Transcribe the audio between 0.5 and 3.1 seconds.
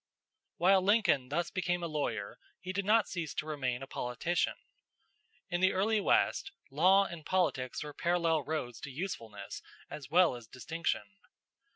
While Lincoln thus became a lawyer, he did not